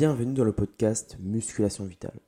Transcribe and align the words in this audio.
Bienvenue 0.00 0.32
dans 0.32 0.44
le 0.44 0.52
podcast 0.52 1.18
Musculation 1.20 1.84
Vitale. 1.84 2.18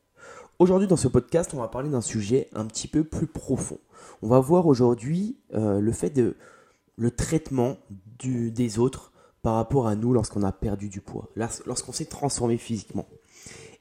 Aujourd'hui 0.59 0.87
dans 0.87 0.99
ce 0.99 1.09
podcast, 1.09 1.55
on 1.55 1.57
va 1.57 1.69
parler 1.69 1.89
d'un 1.89 2.03
sujet 2.03 2.51
un 2.53 2.67
petit 2.67 2.87
peu 2.87 3.03
plus 3.03 3.27
profond. 3.27 3.79
On 4.21 4.29
va 4.29 4.41
voir 4.41 4.67
aujourd'hui 4.67 5.39
euh, 5.55 5.81
le 5.81 5.91
fait 5.91 6.11
de 6.11 6.37
le 6.99 7.11
traitement 7.11 7.79
des 8.23 8.79
autres 8.79 9.11
par 9.41 9.55
rapport 9.55 9.87
à 9.87 9.97
nous 9.97 10.13
lorsqu'on 10.13 10.43
a 10.43 10.53
perdu 10.53 10.91
du 10.91 11.01
poids, 11.01 11.31
lorsqu'on 11.35 11.93
s'est 11.93 12.05
transformé 12.05 12.59
physiquement. 12.59 13.09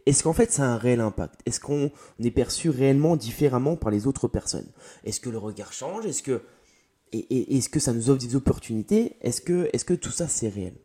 Est-ce 0.05 0.23
qu'en 0.23 0.31
fait 0.31 0.53
ça 0.53 0.63
a 0.63 0.67
un 0.67 0.77
réel 0.77 1.01
impact? 1.01 1.41
Est-ce 1.45 1.59
qu'on 1.59 1.91
est 2.23 2.31
perçu 2.31 2.69
réellement 2.69 3.17
différemment 3.17 3.75
par 3.75 3.91
les 3.91 4.07
autres 4.07 4.29
personnes? 4.29 4.71
Est-ce 5.03 5.19
que 5.19 5.29
le 5.29 5.37
regard 5.37 5.73
change? 5.73 6.05
Est-ce 6.05 6.23
que, 6.23 6.41
et, 7.11 7.57
est-ce 7.57 7.67
que 7.67 7.81
ça 7.81 7.91
nous 7.91 8.09
offre 8.09 8.25
des 8.25 8.37
opportunités? 8.37 9.17
Est-ce 9.19 9.41
que, 9.41 9.69
est 9.73 9.83
que 9.83 9.95
tout 9.95 10.11
ça 10.11 10.29
c'est 10.29 10.47
réel? 10.47 10.75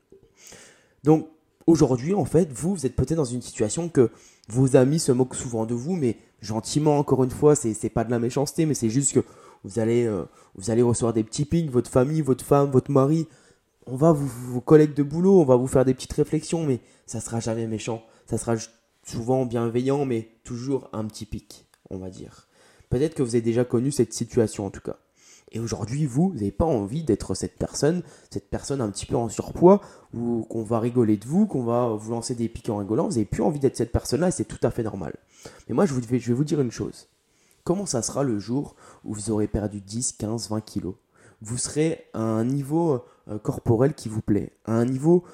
Donc 1.04 1.28
aujourd'hui 1.66 2.14
en 2.14 2.24
fait, 2.24 2.52
vous, 2.52 2.74
vous 2.74 2.86
êtes 2.86 2.96
peut-être 2.96 3.16
dans 3.16 3.24
une 3.24 3.42
situation 3.42 3.88
que 3.88 4.10
vos 4.48 4.76
amis 4.76 4.98
se 4.98 5.12
moquent 5.12 5.34
souvent 5.34 5.66
de 5.66 5.74
vous, 5.74 5.96
mais 5.96 6.16
gentiment 6.40 6.98
encore 6.98 7.24
une 7.24 7.30
fois, 7.30 7.56
c'est, 7.56 7.74
c'est 7.74 7.88
pas 7.90 8.04
de 8.04 8.10
la 8.10 8.18
méchanceté, 8.18 8.66
mais 8.66 8.74
c'est 8.74 8.90
juste 8.90 9.12
que 9.12 9.24
vous 9.64 9.78
allez, 9.78 10.06
euh, 10.06 10.24
vous 10.54 10.70
allez 10.70 10.82
recevoir 10.82 11.12
des 11.12 11.24
petits 11.24 11.44
pics, 11.44 11.70
votre 11.70 11.90
famille, 11.90 12.22
votre 12.22 12.44
femme, 12.44 12.70
votre 12.70 12.90
mari, 12.90 13.26
on 13.86 13.96
va 13.96 14.12
vous, 14.12 14.26
vos 14.26 14.60
collègues 14.60 14.94
de 14.94 15.02
boulot, 15.02 15.40
on 15.40 15.44
va 15.44 15.56
vous 15.56 15.66
faire 15.66 15.84
des 15.84 15.94
petites 15.94 16.12
réflexions, 16.12 16.64
mais 16.64 16.80
ça 17.06 17.20
sera 17.20 17.40
jamais 17.40 17.66
méchant. 17.66 18.02
Ça 18.26 18.38
sera 18.38 18.56
souvent 19.04 19.46
bienveillant, 19.46 20.04
mais 20.04 20.28
toujours 20.44 20.88
un 20.92 21.04
petit 21.04 21.26
pic, 21.26 21.66
on 21.90 21.98
va 21.98 22.10
dire. 22.10 22.48
Peut-être 22.90 23.14
que 23.14 23.22
vous 23.22 23.34
avez 23.34 23.42
déjà 23.42 23.64
connu 23.64 23.90
cette 23.92 24.12
situation 24.12 24.66
en 24.66 24.70
tout 24.70 24.80
cas. 24.80 24.96
Et 25.52 25.60
aujourd'hui, 25.60 26.06
vous, 26.06 26.30
vous 26.30 26.34
n'avez 26.34 26.50
pas 26.50 26.64
envie 26.64 27.04
d'être 27.04 27.34
cette 27.34 27.56
personne, 27.56 28.02
cette 28.30 28.50
personne 28.50 28.80
un 28.80 28.90
petit 28.90 29.06
peu 29.06 29.16
en 29.16 29.28
surpoids, 29.28 29.80
ou 30.12 30.44
qu'on 30.50 30.64
va 30.64 30.80
rigoler 30.80 31.16
de 31.16 31.26
vous, 31.26 31.46
qu'on 31.46 31.62
va 31.62 31.88
vous 31.90 32.10
lancer 32.10 32.34
des 32.34 32.48
pics 32.48 32.68
en 32.68 32.78
rigolant. 32.78 33.04
Vous 33.04 33.14
n'avez 33.14 33.24
plus 33.24 33.42
envie 33.42 33.60
d'être 33.60 33.76
cette 33.76 33.92
personne-là 33.92 34.28
et 34.28 34.32
c'est 34.32 34.44
tout 34.44 34.58
à 34.62 34.70
fait 34.70 34.82
normal. 34.82 35.14
Mais 35.68 35.74
moi, 35.74 35.86
je, 35.86 35.94
je 35.94 36.28
vais 36.28 36.34
vous 36.34 36.44
dire 36.44 36.60
une 36.60 36.72
chose. 36.72 37.08
Comment 37.64 37.86
ça 37.86 38.02
sera 38.02 38.22
le 38.22 38.38
jour 38.38 38.76
où 39.04 39.14
vous 39.14 39.30
aurez 39.30 39.48
perdu 39.48 39.80
10, 39.80 40.12
15, 40.12 40.50
20 40.50 40.60
kilos? 40.60 40.94
Vous 41.42 41.58
serez 41.58 42.06
à 42.14 42.20
un 42.20 42.44
niveau 42.44 43.04
euh, 43.28 43.38
corporel 43.38 43.94
qui 43.94 44.08
vous 44.08 44.22
plaît. 44.22 44.52
À 44.64 44.72
un 44.72 44.84
niveau, 44.84 45.24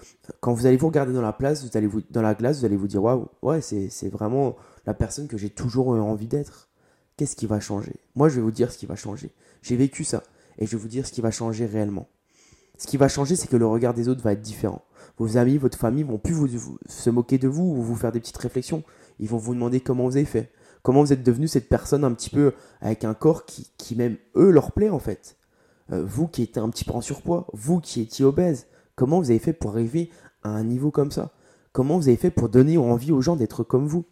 quand 0.40 0.52
vous 0.52 0.66
allez 0.66 0.76
vous 0.76 0.88
regarder 0.88 1.12
dans 1.12 1.22
la 1.22 1.32
place, 1.32 1.64
vous 1.64 1.76
allez 1.76 1.86
vous, 1.86 2.00
dans 2.10 2.22
la 2.22 2.34
glace, 2.34 2.60
vous 2.60 2.64
allez 2.64 2.76
vous 2.76 2.88
dire 2.88 3.02
waouh, 3.02 3.28
ouais, 3.42 3.60
c'est 3.60 4.08
vraiment 4.08 4.56
la 4.86 4.94
personne 4.94 5.28
que 5.28 5.36
j'ai 5.36 5.50
toujours 5.50 5.88
envie 5.88 6.26
d'être. 6.26 6.68
Qu'est-ce 7.16 7.36
qui 7.36 7.46
va 7.46 7.60
changer? 7.60 7.94
Moi, 8.14 8.28
je 8.28 8.36
vais 8.36 8.42
vous 8.42 8.50
dire 8.50 8.72
ce 8.72 8.78
qui 8.78 8.86
va 8.86 8.96
changer. 8.96 9.30
J'ai 9.62 9.76
vécu 9.76 10.04
ça 10.04 10.22
et 10.58 10.66
je 10.66 10.72
vais 10.72 10.82
vous 10.82 10.88
dire 10.88 11.06
ce 11.06 11.12
qui 11.12 11.20
va 11.20 11.30
changer 11.30 11.66
réellement. 11.66 12.08
Ce 12.78 12.86
qui 12.86 12.96
va 12.96 13.08
changer, 13.08 13.36
c'est 13.36 13.48
que 13.48 13.56
le 13.56 13.66
regard 13.66 13.94
des 13.94 14.08
autres 14.08 14.22
va 14.22 14.32
être 14.32 14.40
différent. 14.40 14.82
Vos 15.18 15.36
amis, 15.36 15.58
votre 15.58 15.78
famille 15.78 16.02
vont 16.02 16.18
plus 16.18 16.34
se 16.86 17.10
moquer 17.10 17.38
de 17.38 17.48
vous 17.48 17.62
ou 17.62 17.82
vous 17.82 17.94
faire 17.94 18.12
des 18.12 18.20
petites 18.20 18.38
réflexions. 18.38 18.82
Ils 19.18 19.28
vont 19.28 19.36
vous 19.36 19.54
demander 19.54 19.80
comment 19.80 20.04
vous 20.04 20.16
avez 20.16 20.24
fait. 20.24 20.50
Comment 20.82 21.02
vous 21.02 21.12
êtes 21.12 21.22
devenu 21.22 21.46
cette 21.46 21.68
personne 21.68 22.02
un 22.02 22.12
petit 22.12 22.30
peu 22.30 22.54
avec 22.80 23.04
un 23.04 23.14
corps 23.14 23.44
qui, 23.44 23.70
qui 23.76 23.94
même 23.94 24.16
eux 24.34 24.50
leur 24.50 24.72
plaît 24.72 24.90
en 24.90 24.98
fait. 24.98 25.36
Euh, 25.92 26.04
vous 26.04 26.26
qui 26.26 26.42
étiez 26.42 26.60
un 26.60 26.70
petit 26.70 26.84
peu 26.84 26.92
en 26.92 27.00
surpoids, 27.00 27.46
vous 27.52 27.80
qui 27.80 28.00
étiez 28.00 28.24
obèse, 28.24 28.66
comment 28.96 29.20
vous 29.20 29.30
avez 29.30 29.38
fait 29.38 29.52
pour 29.52 29.70
arriver 29.70 30.10
à 30.42 30.48
un 30.48 30.64
niveau 30.64 30.90
comme 30.90 31.12
ça? 31.12 31.32
Comment 31.72 31.98
vous 31.98 32.08
avez 32.08 32.16
fait 32.16 32.30
pour 32.30 32.48
donner 32.48 32.78
envie 32.78 33.12
aux 33.12 33.20
gens 33.20 33.36
d'être 33.36 33.62
comme 33.62 33.86
vous? 33.86 34.04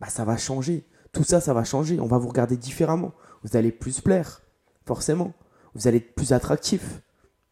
Bah 0.00 0.08
ça 0.08 0.24
va 0.24 0.36
changer. 0.36 0.86
Tout 1.12 1.24
ça, 1.24 1.40
ça 1.40 1.54
va 1.54 1.64
changer. 1.64 2.00
On 2.00 2.06
va 2.06 2.18
vous 2.18 2.28
regarder 2.28 2.56
différemment. 2.56 3.12
Vous 3.42 3.56
allez 3.56 3.72
plus 3.72 4.00
plaire, 4.00 4.42
forcément. 4.84 5.32
Vous 5.74 5.88
allez 5.88 5.98
être 5.98 6.14
plus 6.14 6.32
attractif. 6.32 7.02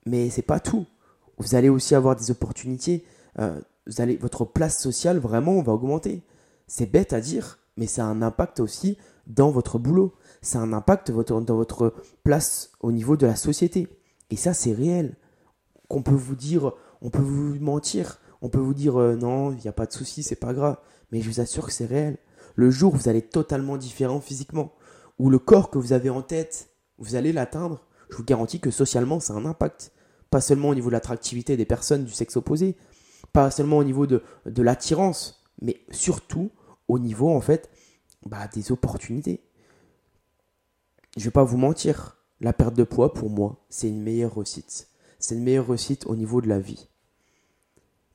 Mais 0.05 0.31
c'est 0.31 0.43
pas 0.43 0.61
tout. 0.61 0.87
Vous 1.39 1.55
allez 1.55 1.69
aussi 1.69 1.95
avoir 1.95 2.17
des 2.17 2.31
opportunités. 2.31 3.05
Euh, 3.39 3.61
votre 4.21 4.45
place 4.45 4.81
sociale 4.81 5.19
vraiment 5.19 5.63
va 5.63 5.73
augmenter. 5.73 6.23
C'est 6.67 6.91
bête 6.91 7.13
à 7.13 7.21
dire, 7.21 7.59
mais 7.77 7.87
ça 7.87 8.05
a 8.05 8.09
un 8.09 8.23
impact 8.23 8.61
aussi 8.61 8.98
dans 9.27 9.51
votre 9.51 9.79
boulot 9.79 10.15
ça 10.47 10.61
a 10.61 10.63
un 10.63 10.73
impact 10.73 11.11
dans 11.11 11.57
votre 11.57 11.93
place 12.23 12.70
au 12.81 12.92
niveau 12.92 13.17
de 13.17 13.27
la 13.27 13.36
société. 13.36 13.89
Et 14.30 14.36
ça, 14.36 14.55
c'est 14.55 14.73
réel. 14.73 15.17
Qu'on 15.89 16.03
peut 16.03 16.14
vous 16.14 16.36
dire, 16.36 16.73
on 17.03 17.11
peut 17.11 17.23
vous 17.23 17.57
mentir, 17.61 18.19
on 18.42 18.48
peut 18.48 18.61
vous 18.61 18.75
dire 18.75 18.97
euh, 18.97 19.17
non, 19.17 19.53
il 19.53 19.59
n'y 19.59 19.69
a 19.69 19.73
pas 19.73 19.86
de 19.86 19.92
souci, 19.92 20.23
c'est 20.23 20.36
pas 20.36 20.53
grave. 20.53 20.77
Mais 21.11 21.20
je 21.20 21.29
vous 21.29 21.41
assure 21.41 21.67
que 21.67 21.73
c'est 21.73 21.86
réel. 21.86 22.17
Le 22.56 22.70
jour 22.70 22.92
où 22.92 22.96
vous 22.96 23.08
allez 23.08 23.20
être 23.20 23.30
totalement 23.30 23.77
différent 23.77 24.20
physiquement, 24.20 24.72
où 25.18 25.30
le 25.30 25.39
corps 25.39 25.70
que 25.70 25.78
vous 25.78 25.92
avez 25.92 26.11
en 26.11 26.22
tête, 26.22 26.70
vous 26.98 27.14
allez 27.14 27.33
l'atteindre, 27.33 27.86
je 28.11 28.17
vous 28.17 28.24
garantis 28.24 28.58
que 28.58 28.70
socialement, 28.70 29.20
ça 29.20 29.34
a 29.34 29.36
un 29.36 29.46
impact. 29.46 29.92
Pas 30.30 30.40
seulement 30.40 30.70
au 30.70 30.74
niveau 30.74 30.89
de 30.89 30.94
l'attractivité 30.94 31.56
des 31.56 31.64
personnes 31.64 32.05
du 32.05 32.12
sexe 32.12 32.36
opposé, 32.36 32.77
pas 33.33 33.50
seulement 33.52 33.78
au 33.78 33.84
niveau 33.84 34.06
de, 34.06 34.22
l'attirance, 34.44 35.44
mais 35.62 35.80
surtout 35.90 36.50
au 36.89 36.98
niveau 36.98 37.30
en 37.30 37.40
fait 37.40 37.70
bah, 38.24 38.48
des 38.52 38.73
opportunités 38.73 39.46
je 41.17 41.24
vais 41.24 41.30
pas 41.30 41.44
vous 41.44 41.56
mentir, 41.56 42.18
la 42.40 42.52
perte 42.52 42.74
de 42.74 42.84
poids 42.84 43.14
pour 43.14 43.30
moi, 43.30 43.64
c'est 43.70 43.88
une 43.88 44.02
meilleure 44.02 44.34
réussite. 44.34 44.88
C'est 45.18 45.34
une 45.34 45.42
meilleure 45.42 45.68
réussite 45.68 46.06
au 46.06 46.14
niveau 46.14 46.40
de 46.40 46.48
la 46.48 46.61
vie. 46.61 46.88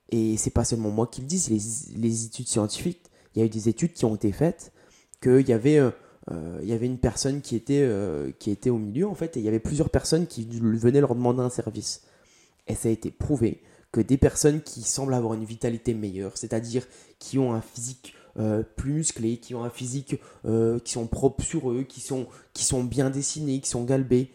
Et 0.09 0.37
c'est 0.37 0.51
pas 0.51 0.65
seulement 0.65 0.91
moi 0.91 1.07
qui 1.07 1.21
le 1.21 1.27
dis, 1.27 1.39
c'est 1.39 1.51
les, 1.51 2.25
études 2.25 2.47
scientifiques. 2.47 3.09
Il 3.35 3.39
y 3.39 3.41
a 3.41 3.45
eu 3.45 3.49
des 3.49 3.69
études 3.69 3.93
qui 3.93 4.05
ont 4.05 4.15
été 4.15 4.31
faites 4.31 4.71
qu'il 5.21 5.47
y 5.47 5.53
avait 5.53 5.77
euh, 5.77 5.91
euh, 6.31 6.59
il 6.61 6.69
y 6.69 6.73
avait 6.73 6.85
une 6.85 6.97
personne 6.97 7.41
qui 7.41 7.55
était 7.55 7.81
euh, 7.81 8.31
qui 8.39 8.51
était 8.51 8.69
au 8.69 8.77
milieu 8.77 9.07
en 9.07 9.15
fait 9.15 9.37
et 9.37 9.39
il 9.39 9.45
y 9.45 9.47
avait 9.47 9.59
plusieurs 9.59 9.89
personnes 9.89 10.27
qui 10.27 10.45
venaient 10.45 11.01
leur 11.01 11.15
demander 11.15 11.41
un 11.41 11.49
service. 11.49 12.03
Et 12.67 12.75
ça 12.75 12.89
a 12.89 12.91
été 12.91 13.11
prouvé 13.11 13.61
que 13.91 14.01
des 14.01 14.17
personnes 14.17 14.61
qui 14.61 14.81
semblent 14.83 15.13
avoir 15.13 15.33
une 15.33 15.43
vitalité 15.43 15.93
meilleure, 15.93 16.37
c'est-à-dire 16.37 16.85
qui 17.19 17.39
ont 17.39 17.53
un 17.53 17.61
physique 17.61 18.15
plus 18.77 18.93
musclés, 18.93 19.37
qui 19.37 19.55
ont 19.55 19.65
un 19.65 19.69
physique 19.69 20.21
qui 20.45 20.91
sont 20.93 21.07
propres 21.07 21.43
sur 21.43 21.69
eux, 21.71 21.83
qui 21.83 21.99
sont, 21.99 22.27
qui 22.53 22.63
sont 22.63 22.85
bien 22.85 23.09
dessinés, 23.09 23.59
qui 23.59 23.69
sont 23.69 23.83
galbés, 23.83 24.31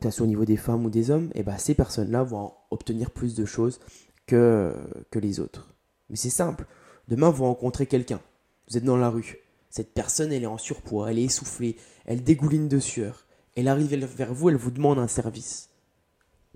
que 0.00 0.08
ce 0.08 0.16
soit 0.16 0.24
au 0.24 0.28
niveau 0.28 0.46
des 0.46 0.56
femmes 0.56 0.86
ou 0.86 0.88
des 0.88 1.10
hommes, 1.10 1.26
et 1.34 1.40
eh 1.40 1.42
ben 1.42 1.58
ces 1.58 1.74
personnes-là 1.74 2.22
vont 2.22 2.54
obtenir 2.70 3.10
plus 3.10 3.34
de 3.34 3.44
choses 3.44 3.80
que, 4.26 4.74
que 5.10 5.18
les 5.18 5.40
autres. 5.40 5.74
Mais 6.08 6.16
c'est 6.16 6.30
simple. 6.30 6.64
Demain, 7.12 7.28
vous 7.28 7.44
rencontrez 7.44 7.84
quelqu'un. 7.84 8.22
Vous 8.66 8.78
êtes 8.78 8.84
dans 8.84 8.96
la 8.96 9.10
rue. 9.10 9.36
Cette 9.68 9.92
personne, 9.92 10.32
elle 10.32 10.44
est 10.44 10.46
en 10.46 10.56
surpoids, 10.56 11.10
elle 11.10 11.18
est 11.18 11.24
essoufflée, 11.24 11.76
elle 12.06 12.24
dégouline 12.24 12.68
de 12.68 12.78
sueur. 12.78 13.26
Elle 13.54 13.68
arrive 13.68 13.94
vers 13.94 14.32
vous, 14.32 14.48
elle 14.48 14.56
vous 14.56 14.70
demande 14.70 14.98
un 14.98 15.08
service. 15.08 15.68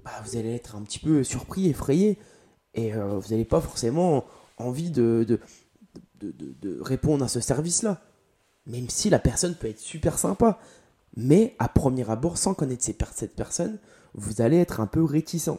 Bah, 0.02 0.12
vous 0.24 0.38
allez 0.38 0.54
être 0.54 0.74
un 0.74 0.80
petit 0.80 0.98
peu 0.98 1.22
surpris, 1.24 1.68
effrayé, 1.68 2.16
et 2.72 2.94
euh, 2.94 3.18
vous 3.18 3.32
n'avez 3.32 3.44
pas 3.44 3.60
forcément 3.60 4.24
envie 4.56 4.90
de, 4.90 5.26
de, 6.22 6.80
répondre 6.80 7.22
à 7.22 7.28
ce 7.28 7.40
service-là. 7.40 8.00
Même 8.64 8.88
si 8.88 9.10
la 9.10 9.18
personne 9.18 9.56
peut 9.56 9.68
être 9.68 9.78
super 9.78 10.18
sympa. 10.18 10.58
Mais 11.16 11.54
à 11.58 11.68
premier 11.68 12.10
abord, 12.10 12.38
sans 12.38 12.54
connaître 12.54 12.82
cette 12.82 13.36
personne, 13.36 13.78
vous 14.14 14.40
allez 14.40 14.56
être 14.56 14.80
un 14.80 14.86
peu 14.86 15.04
réticent. 15.04 15.50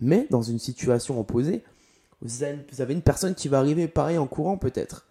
Mais 0.00 0.26
dans 0.30 0.42
une 0.42 0.58
situation 0.58 1.20
opposée, 1.20 1.62
vous 2.22 2.80
avez 2.80 2.94
une 2.94 3.02
personne 3.02 3.34
qui 3.34 3.48
va 3.48 3.58
arriver 3.58 3.88
pareil 3.88 4.18
en 4.18 4.26
courant 4.26 4.56
peut-être. 4.56 5.06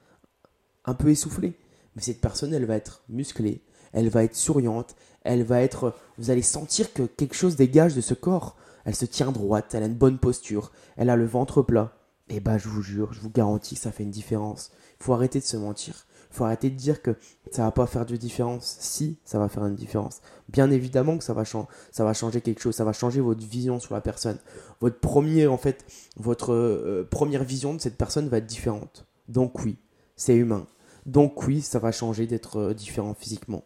Un 0.86 0.94
peu 0.94 1.10
essoufflée. 1.10 1.54
Mais 1.96 2.02
cette 2.02 2.22
personne, 2.22 2.54
elle 2.54 2.66
va 2.66 2.76
être 2.76 3.04
musclée, 3.10 3.62
elle 3.92 4.10
va 4.10 4.24
être 4.24 4.36
souriante, 4.36 4.96
elle 5.24 5.44
va 5.44 5.62
être... 5.62 5.94
Vous 6.18 6.32
allez 6.32 6.42
sentir 6.42 6.94
que 6.94 7.04
quelque 7.04 7.36
chose 7.36 7.58
dégage 7.58 7.96
de 7.96 8.02
ce 8.02 8.14
corps. 8.14 8.56
Elle 8.86 8.96
se 8.96 9.06
tient 9.06 9.32
droite, 9.32 9.76
elle 9.76 9.84
a 9.84 9.88
une 9.88 9.94
bonne 9.94 10.18
posture, 10.18 10.72
elle 10.96 11.10
a 11.10 11.16
le 11.16 11.26
ventre 11.26 11.62
plat. 11.62 11.94
Eh 12.34 12.40
ben, 12.40 12.58
je 12.58 12.69
vous 12.69 12.81
jure, 12.81 13.14
je 13.14 13.19
vous 13.19 13.30
garantis 13.30 13.75
que 13.75 13.81
ça 13.81 13.92
fait 13.92 14.03
une 14.03 14.12
différence 14.12 14.72
faut 15.02 15.14
arrêter 15.14 15.40
de 15.40 15.46
se 15.46 15.58
mentir. 15.58 16.06
faut 16.30 16.46
arrêter 16.46 16.69
de 16.69 16.75
dire 16.75 17.02
que 17.02 17.18
ça 17.52 17.64
va 17.64 17.72
pas 17.72 17.88
faire 17.88 18.06
de 18.06 18.16
différence. 18.16 18.78
Si, 18.80 19.18
ça 19.25 19.40
va 19.40 19.50
faire 19.50 19.66
une 19.66 19.75
différence. 19.75 20.22
Bien 20.47 20.72
évidemment 20.72 21.18
que 21.18 21.24
ça 21.24 21.34
va, 21.34 21.44
ça 21.44 22.03
va 22.06 22.14
changer 22.14 22.40
quelque 22.40 22.62
chose. 22.62 22.75
Ça 22.75 22.86
va 22.86 22.94
changer 22.94 23.20
votre 23.20 23.46
vision 23.46 23.80
sur 23.80 23.94
la 23.94 24.02
personne. 24.02 24.38
Votre 24.80 25.00
premier, 25.00 25.47
en 25.47 25.58
fait, 25.58 25.86
votre 26.16 26.53
euh, 26.53 27.06
première 27.09 27.44
vision 27.44 27.74
de 27.74 27.81
cette 27.81 27.97
personne 27.97 28.30
va 28.30 28.38
être 28.38 28.46
différente. 28.46 29.06
Donc 29.28 29.59
oui, 29.66 29.78
c'est 30.16 30.35
humain. 30.35 30.67
Donc 31.06 31.46
oui, 31.47 31.61
ça 31.61 31.79
va 31.79 31.91
changer 31.91 32.28
d'être 32.28 32.58
euh, 32.58 32.73
différent 32.73 33.14
physiquement. 33.14 33.64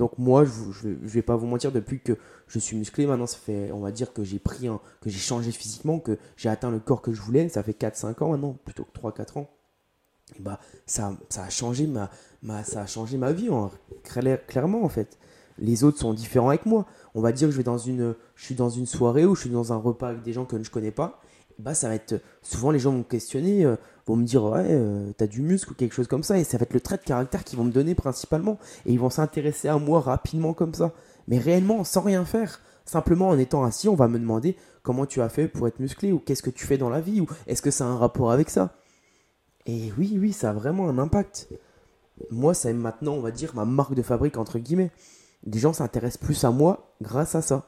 Donc 0.00 0.16
moi, 0.16 0.46
je, 0.46 0.88
ne 0.88 0.94
vais 1.02 1.20
pas 1.20 1.36
vous 1.36 1.46
mentir, 1.46 1.72
depuis 1.72 2.00
que 2.00 2.16
je 2.48 2.58
suis 2.58 2.74
musclé, 2.74 3.04
maintenant 3.04 3.26
ça 3.26 3.36
fait, 3.36 3.70
on 3.70 3.80
va 3.80 3.90
dire 3.90 4.14
que 4.14 4.24
j'ai 4.24 4.38
pris 4.38 4.66
un, 4.66 4.80
que 5.02 5.10
j'ai 5.10 5.18
changé 5.18 5.52
physiquement, 5.52 5.98
que 5.98 6.16
j'ai 6.38 6.48
atteint 6.48 6.70
le 6.70 6.78
corps 6.78 7.02
que 7.02 7.12
je 7.12 7.20
voulais, 7.20 7.50
ça 7.50 7.62
fait 7.62 7.78
4-5 7.78 8.24
ans 8.24 8.30
maintenant, 8.30 8.56
plutôt 8.64 8.84
que 8.84 8.98
3-4 8.98 9.40
ans 9.40 9.50
bah, 10.38 10.58
ça, 10.86 11.18
ça, 11.28 11.44
a 11.44 11.50
changé 11.50 11.86
ma, 11.86 12.08
ça 12.64 12.80
a 12.80 12.86
changé 12.86 13.18
ma 13.18 13.32
vie, 13.32 13.50
hein, 13.52 13.70
clairement 14.46 14.84
en 14.84 14.88
fait. 14.88 15.18
Les 15.58 15.84
autres 15.84 15.98
sont 15.98 16.14
différents 16.14 16.48
avec 16.48 16.64
moi. 16.64 16.86
On 17.14 17.20
va 17.20 17.32
dire 17.32 17.48
que 17.48 17.52
je, 17.52 17.58
vais 17.58 17.62
dans 17.62 17.76
une, 17.76 18.14
je 18.36 18.44
suis 18.46 18.54
dans 18.54 18.70
une 18.70 18.86
soirée 18.86 19.26
ou 19.26 19.34
je 19.34 19.42
suis 19.42 19.50
dans 19.50 19.74
un 19.74 19.76
repas 19.76 20.08
avec 20.08 20.22
des 20.22 20.32
gens 20.32 20.46
que 20.46 20.62
je 20.62 20.70
connais 20.70 20.92
pas. 20.92 21.20
Bah, 21.60 21.74
ça 21.74 21.88
va 21.88 21.94
être 21.94 22.22
souvent 22.40 22.70
les 22.70 22.78
gens 22.78 22.90
vont 22.90 22.98
me 22.98 23.02
questionner, 23.02 23.66
euh, 23.66 23.76
vont 24.06 24.16
me 24.16 24.24
dire 24.24 24.42
ouais, 24.44 24.64
euh, 24.70 25.12
t'as 25.18 25.26
du 25.26 25.42
muscle 25.42 25.72
ou 25.72 25.74
quelque 25.74 25.92
chose 25.92 26.08
comme 26.08 26.22
ça, 26.22 26.38
et 26.38 26.44
ça 26.44 26.56
va 26.56 26.62
être 26.62 26.72
le 26.72 26.80
trait 26.80 26.96
de 26.96 27.02
caractère 27.02 27.44
qu'ils 27.44 27.58
vont 27.58 27.64
me 27.64 27.70
donner 27.70 27.94
principalement, 27.94 28.58
et 28.86 28.92
ils 28.92 28.98
vont 28.98 29.10
s'intéresser 29.10 29.68
à 29.68 29.76
moi 29.76 30.00
rapidement 30.00 30.54
comme 30.54 30.72
ça. 30.72 30.92
Mais 31.28 31.36
réellement, 31.36 31.84
sans 31.84 32.00
rien 32.00 32.24
faire, 32.24 32.62
simplement 32.86 33.28
en 33.28 33.38
étant 33.38 33.62
assis, 33.62 33.90
on 33.90 33.94
va 33.94 34.08
me 34.08 34.18
demander 34.18 34.56
comment 34.82 35.04
tu 35.04 35.20
as 35.20 35.28
fait 35.28 35.48
pour 35.48 35.68
être 35.68 35.80
musclé, 35.80 36.12
ou 36.12 36.18
qu'est-ce 36.18 36.42
que 36.42 36.48
tu 36.48 36.66
fais 36.66 36.78
dans 36.78 36.88
la 36.88 37.02
vie, 37.02 37.20
ou 37.20 37.26
est-ce 37.46 37.60
que 37.60 37.70
ça 37.70 37.84
a 37.84 37.88
un 37.88 37.98
rapport 37.98 38.32
avec 38.32 38.48
ça? 38.48 38.74
Et 39.66 39.92
oui, 39.98 40.16
oui, 40.18 40.32
ça 40.32 40.50
a 40.50 40.52
vraiment 40.54 40.88
un 40.88 40.96
impact. 40.96 41.48
Moi, 42.30 42.54
c'est 42.54 42.72
maintenant, 42.72 43.12
on 43.12 43.20
va 43.20 43.32
dire, 43.32 43.54
ma 43.54 43.66
marque 43.66 43.94
de 43.94 44.02
fabrique, 44.02 44.38
entre 44.38 44.58
guillemets. 44.58 44.92
Des 45.44 45.58
gens 45.58 45.74
s'intéressent 45.74 46.24
plus 46.24 46.42
à 46.44 46.50
moi 46.50 46.94
grâce 47.02 47.34
à 47.34 47.42
ça. 47.42 47.66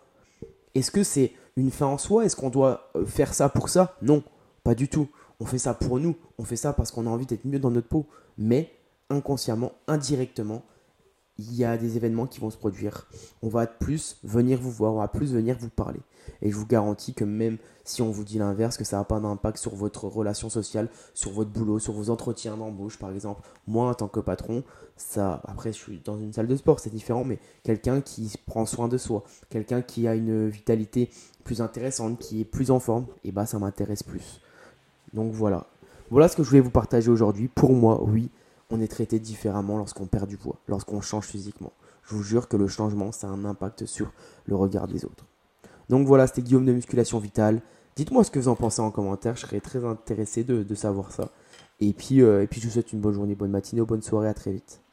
Est-ce 0.75 0.91
que 0.91 1.03
c'est 1.03 1.33
une 1.57 1.71
fin 1.71 1.87
en 1.87 1.99
soi? 1.99 2.25
Est-ce 2.25 2.37
qu'on 2.37 2.51
doit 2.51 2.91
euh, 2.97 3.05
faire 3.05 3.35
ça 3.35 3.49
pour 3.49 3.69
ça? 3.69 3.97
Non, 4.03 4.23
pas 4.65 4.75
du 4.75 4.89
tout. 4.89 5.09
On 5.41 5.47
fait 5.47 5.59
ça 5.59 5.75
pour 5.75 5.99
nous. 5.99 6.17
On 6.39 6.45
fait 6.45 6.57
ça 6.57 6.73
parce 6.73 6.91
qu'on 6.91 7.07
a 7.07 7.11
envie 7.11 7.27
d'être 7.27 7.45
mieux 7.45 7.59
dans 7.59 7.71
notre 7.71 7.89
peau. 7.89 8.07
Mais 8.39 8.73
inconsciemment, 9.11 9.73
indirectement, 9.89 10.63
il 11.39 11.55
y 11.55 11.65
a 11.65 11.77
des 11.77 11.97
événements 11.97 12.27
qui 12.27 12.41
vont 12.41 12.51
se 12.51 12.57
produire. 12.57 13.07
On 13.43 13.49
va 13.49 13.67
plus 13.67 14.19
venir 14.23 14.61
vous 14.61 14.71
voir, 14.71 14.95
on 14.95 14.99
va 14.99 15.09
plus 15.09 15.33
venir 15.33 15.57
vous 15.59 15.71
parler. 15.71 16.01
Et 16.41 16.51
je 16.51 16.57
vous 16.57 16.67
garantis 16.67 17.15
que 17.15 17.25
même 17.25 17.59
si 17.85 18.03
on 18.03 18.11
vous 18.11 18.25
dit 18.25 18.39
l'inverse, 18.39 18.77
que 18.77 18.85
ça 18.85 18.99
n'a 18.99 19.05
pas 19.05 19.19
d'impact 19.19 19.59
sur 19.59 19.75
votre 19.75 20.05
relation 20.05 20.51
sociale, 20.51 20.89
sur 21.15 21.33
votre 21.33 21.51
boulot, 21.51 21.79
sur 21.79 21.93
vos 21.95 22.11
entretiens 22.11 22.57
d'embauche 22.57 22.99
par 22.99 23.13
exemple. 23.13 23.43
Moi 23.67 23.89
en 23.89 23.95
tant 23.95 24.09
que 24.09 24.21
patron, 24.21 24.63
ça, 24.97 25.41
après 25.45 25.73
je 25.73 25.79
suis 25.79 26.01
dans 26.05 26.19
une 26.19 26.33
salle 26.33 26.47
de 26.47 26.57
sport, 26.57 26.81
c'est 26.81 26.91
différent, 26.91 27.25
mais 27.25 27.39
quelqu'un 27.63 28.01
qui 28.01 28.33
prend 28.47 28.67
soin 28.67 28.89
de 28.89 28.99
soi, 28.99 29.25
quelqu'un 29.51 29.83
qui 29.83 30.07
a 30.07 30.15
une 30.15 30.49
vitalité 30.49 31.11
plus 31.45 31.61
intéressante, 31.61 32.19
qui 32.19 32.41
est 32.43 32.45
plus 32.45 32.71
en 32.71 32.79
forme, 32.79 33.07
et 33.25 33.29
eh 33.29 33.33
bah 33.33 33.47
ça 33.47 33.59
m'intéresse 33.59 34.03
plus. 34.03 34.41
Donc 35.13 35.33
voilà. 35.33 35.67
Voilà 36.11 36.29
ce 36.29 36.37
que 36.37 36.43
je 36.43 36.49
voulais 36.51 36.61
vous 36.61 36.71
partager 36.71 37.11
aujourd'hui. 37.11 37.49
Pour 37.49 37.73
moi, 37.73 38.03
oui, 38.05 38.29
on 38.73 38.81
est 38.81 38.89
traité 38.89 39.19
différemment 39.19 39.77
lorsqu'on 39.77 40.07
perd 40.07 40.29
du 40.29 40.37
poids, 40.37 40.57
lorsqu'on 40.67 41.01
change 41.01 41.27
physiquement. 41.27 41.73
Je 42.05 42.15
vous 42.15 42.23
jure 42.23 42.49
que 42.49 42.57
le 42.57 42.67
changement, 42.67 43.13
ça 43.13 43.29
a 43.29 43.31
un 43.31 43.45
impact 43.45 43.87
sur 43.87 44.13
le 44.47 44.57
regard 44.57 44.89
des 44.89 45.05
autres. 45.05 45.27
Donc 45.89 46.07
voilà, 46.07 46.27
c'était 46.27 46.43
Guillaume 46.43 46.65
de 46.65 46.73
Musculation 46.73 47.19
Vitale. 47.19 47.61
Dites-moi 47.97 48.25
ce 48.25 48.31
que 48.31 48.39
vous 48.39 48.49
en 48.49 48.57
pensez 48.57 48.81
en 48.81 48.91
commentaire, 48.91 49.37
je 49.37 49.43
serais 49.43 49.61
très 49.61 49.85
intéressé 49.85 50.43
de, 50.43 50.75
savoir 50.75 51.13
ça. 51.13 51.31
Et 51.81 51.93
puis, 51.93 52.23
euh, 52.23 52.43
et 52.43 52.47
puis 52.47 52.61
je 52.61 52.67
vous 52.67 52.73
souhaite 52.73 52.93
une 52.93 53.01
bonne 53.01 53.15
journée, 53.15 53.35
bonne 53.35 53.51
matinée 53.51 53.83
bonne 53.83 54.03
soirée, 54.03 54.29
à 54.29 54.35
très 54.35 54.53
vite. 54.53 54.83